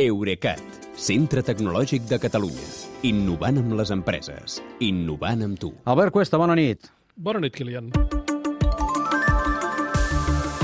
[0.00, 0.62] Eurecat,
[0.96, 2.68] centre tecnològic de Catalunya.
[3.04, 4.56] Innovant amb les empreses.
[4.80, 5.74] Innovant amb tu.
[5.84, 6.88] Albert Cuesta, bona nit.
[7.20, 7.90] Bona nit, Kilian.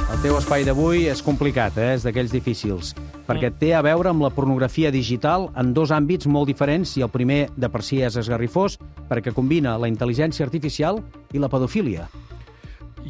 [0.07, 1.93] El teu espai d'avui és complicat, eh?
[1.99, 2.95] és d'aquells difícils,
[3.29, 7.13] perquè té a veure amb la pornografia digital en dos àmbits molt diferents i el
[7.13, 8.79] primer de per si és esgarrifós
[9.11, 11.05] perquè combina la intel·ligència artificial
[11.37, 12.09] i la pedofília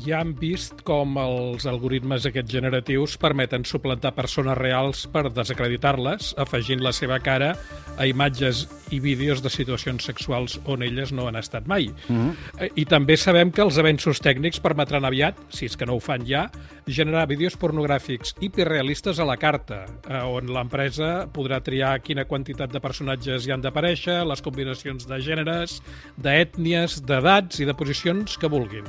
[0.04, 6.82] ja han vist com els algoritmes aquests generatius permeten suplantar persones reals per desacreditar-les, afegint
[6.84, 7.54] la seva cara
[7.96, 11.88] a imatges i vídeos de situacions sexuals on elles no han estat mai.
[12.08, 12.70] Mm -hmm.
[12.74, 16.26] I també sabem que els avenços tècnics permetran aviat, si és que no ho fan
[16.26, 16.50] ja,
[16.86, 22.80] generar vídeos pornogràfics hiperrealistes a la carta, eh, on l'empresa podrà triar quina quantitat de
[22.80, 25.82] personatges hi han d'aparèixer, les combinacions de gèneres,
[26.16, 28.84] d'ètnies, d'edats i de posicions que vulguin.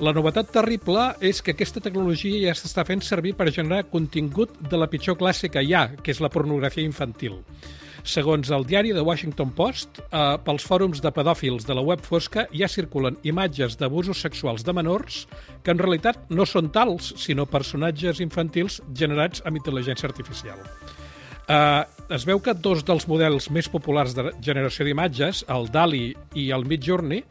[0.00, 4.78] La novetat terrible és que aquesta tecnologia ja s'està fent servir per generar contingut de
[4.80, 7.42] la pitjor classe que hi ha, que és la pornografia infantil.
[8.02, 12.48] Segons el diari The Washington Post, eh, pels fòrums de pedòfils de la web fosca
[12.50, 15.26] ja circulen imatges d'abusos sexuals de menors
[15.62, 20.58] que en realitat no són tals, sinó personatges infantils generats amb intel·ligència artificial.
[21.42, 21.84] Uh,
[22.14, 26.64] es veu que dos dels models més populars de generació d'imatges, el DALI i el
[26.66, 27.22] Midjourney,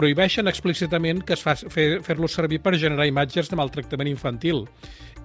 [0.00, 4.64] prohibeixen explícitament que es fa, fer, fer-los servir per generar imatges de maltractament infantil.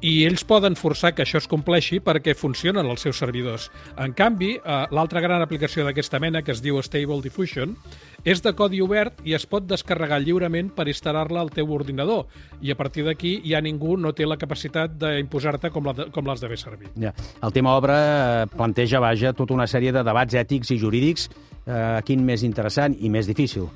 [0.03, 3.69] I ells poden forçar que això es compleixi perquè funcionen els seus servidors.
[4.01, 7.77] En canvi, eh, l'altra gran aplicació d'aquesta mena, que es diu Stable Diffusion,
[8.25, 12.27] és de codi obert i es pot descarregar lliurement per instal·lar-la al teu ordinador.
[12.61, 16.59] I a partir d'aquí ja ningú no té la capacitat d'imposar-te com l'has de fer
[16.59, 16.91] servir.
[16.99, 17.15] Ja.
[17.41, 17.97] El tema obra
[18.43, 21.29] eh, planteja, vaja, tota una sèrie de debats ètics i jurídics.
[21.65, 23.71] Eh, quin més interessant i més difícil?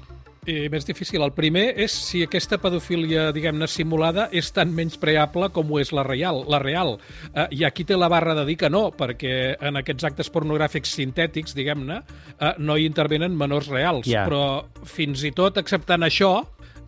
[0.49, 1.23] Eh, més difícil.
[1.23, 5.93] El primer és si aquesta pedofília, diguem-ne, simulada és tan menys preable com ho és
[5.95, 6.43] la real.
[6.49, 6.97] La real.
[7.33, 10.95] Eh, I aquí té la barra de dir que no, perquè en aquests actes pornogràfics
[10.99, 12.01] sintètics, diguem-ne,
[12.37, 14.09] eh, no hi intervenen menors reals.
[14.09, 14.25] Ja.
[14.29, 16.33] Però fins i tot acceptant això,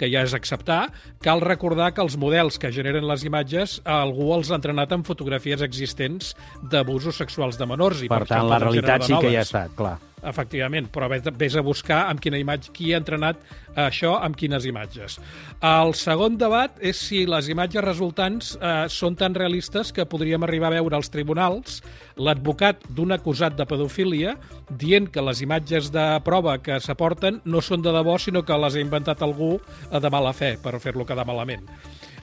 [0.01, 0.87] que ja és acceptar,
[1.21, 5.61] cal recordar que els models que generen les imatges algú els ha entrenat amb fotografies
[5.61, 6.33] existents
[6.71, 8.01] d'abusos sexuals de menors.
[8.01, 9.99] I per, per tant, la realitat sí que ja està, clar.
[10.21, 13.39] Efectivament, però vés a buscar amb quina imatge, qui ha entrenat
[13.79, 15.17] això amb quines imatges.
[15.65, 20.69] El segon debat és si les imatges resultants eh, són tan realistes que podríem arribar
[20.69, 21.81] a veure als tribunals
[22.21, 24.35] l'advocat d'un acusat de pedofília
[24.69, 28.77] dient que les imatges de prova que s'aporten no són de debò, sinó que les
[28.77, 29.57] ha inventat algú
[29.91, 31.65] de mala fe per fer-lo quedar malament.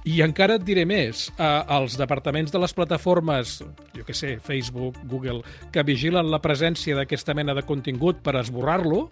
[0.09, 1.47] I encara et diré més, eh,
[1.77, 3.59] els departaments de les plataformes,
[3.93, 5.43] jo que sé, Facebook, Google,
[5.73, 9.11] que vigilen la presència d'aquesta mena de contingut per esborrar-lo,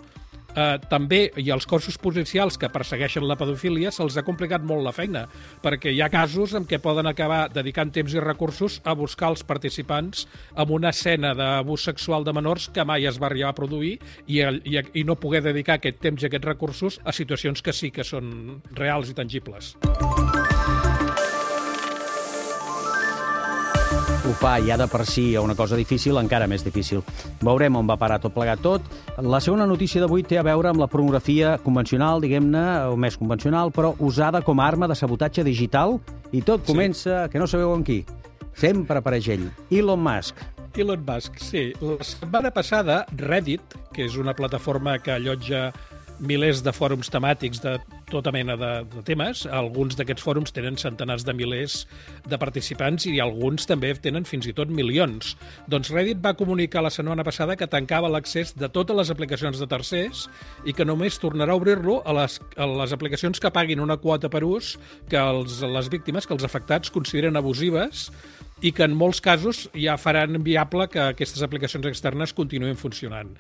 [0.56, 4.95] eh, també, i els cossos policials que persegueixen la pedofília, se'ls ha complicat molt la
[4.97, 5.27] feina,
[5.62, 9.45] perquè hi ha casos en què poden acabar dedicant temps i recursos a buscar els
[9.45, 10.25] participants
[10.56, 14.41] en una escena d'abús sexual de menors que mai es va arribar a produir i,
[14.41, 18.05] i, i no poder dedicar aquest temps i aquests recursos a situacions que sí que
[18.06, 19.75] són reals i tangibles.
[24.26, 27.04] Opar ja de per si a una cosa difícil, encara més difícil.
[27.47, 28.88] Veurem on va parar tot plegat tot.
[29.22, 33.70] La segona notícia d'avui té a veure amb la pornografia convencional, diguem-ne, o més convencional,
[33.70, 36.00] però usada com a arma de sabotatge digital,
[36.34, 37.31] i tot comença, sí.
[37.31, 38.00] que no sabeu amb qui.
[38.59, 40.43] Sempre apareix ell, Elon Musk.
[40.75, 41.69] Elon Musk, sí.
[41.78, 45.69] La setmana passada, Reddit, que és una plataforma que allotja
[46.19, 47.78] milers de fòrums temàtics de
[48.11, 49.44] tota mena de, de temes.
[49.50, 51.81] Alguns d'aquests fòrums tenen centenars de milers
[52.28, 55.34] de participants i alguns també tenen fins i tot milions.
[55.71, 59.69] Doncs Reddit va comunicar la setmana passada que tancava l'accés de totes les aplicacions de
[59.71, 60.27] tercers
[60.65, 64.31] i que només tornarà a obrir-lo a, les, a les aplicacions que paguin una quota
[64.33, 64.77] per ús
[65.11, 68.11] que els, les víctimes, que els afectats consideren abusives
[68.65, 73.34] i que en molts casos ja faran viable que aquestes aplicacions externes continuïn funcionant.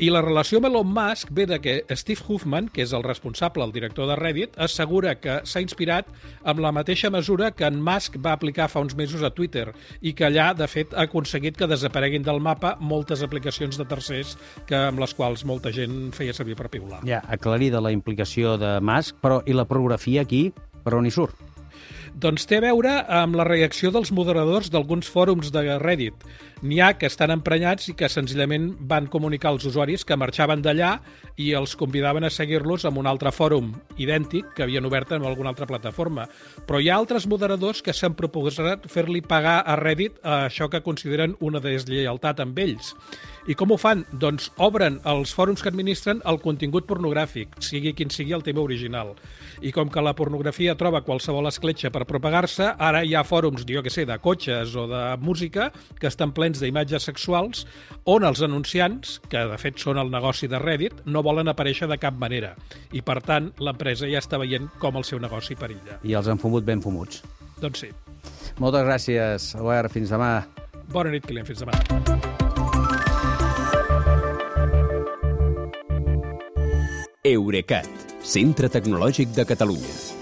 [0.00, 3.66] I la relació amb Elon Musk ve de que Steve Huffman, que és el responsable,
[3.66, 6.08] el director de Reddit, assegura que s'ha inspirat
[6.48, 9.68] amb la mateixa mesura que en Musk va aplicar fa uns mesos a Twitter
[10.00, 14.38] i que allà, de fet, ha aconseguit que desapareguin del mapa moltes aplicacions de tercers
[14.66, 17.04] que amb les quals molta gent feia servir per piular.
[17.08, 20.46] Ja, aclarida la implicació de Musk, però i la pornografia aquí,
[20.82, 21.52] per on hi surt?
[22.12, 26.26] Doncs té a veure amb la reacció dels moderadors d'alguns fòrums de Reddit.
[26.62, 30.92] N'hi ha que estan emprenyats i que senzillament van comunicar als usuaris que marxaven d'allà
[31.40, 35.50] i els convidaven a seguir-los amb un altre fòrum idèntic que havien obert en alguna
[35.50, 36.28] altra plataforma.
[36.68, 41.34] Però hi ha altres moderadors que s'han proposat fer-li pagar a Reddit això que consideren
[41.40, 42.92] una deslleialtat amb ells.
[43.50, 44.04] I com ho fan?
[44.22, 49.16] Doncs obren els fòrums que administren el contingut pornogràfic, sigui quin sigui el tema original.
[49.66, 52.72] I com que la pornografia troba qualsevol escletxa per per propagar-se.
[52.82, 55.70] Ara hi ha fòrums, jo que sé, de cotxes o de música
[56.00, 57.64] que estan plens d'imatges sexuals
[58.10, 61.98] on els anunciants, que de fet són el negoci de Reddit, no volen aparèixer de
[62.02, 62.54] cap manera.
[62.92, 66.00] I, per tant, l'empresa ja està veient com el seu negoci perilla.
[66.02, 67.22] I els han fumut ben fumuts.
[67.62, 67.92] Doncs sí.
[68.58, 69.94] Moltes gràcies, Albert.
[69.94, 70.34] Fins demà.
[70.92, 71.46] Bona nit, Kilian.
[71.46, 71.78] Fins demà.
[77.22, 77.86] Eurecat,
[78.26, 80.21] centre tecnològic de Catalunya.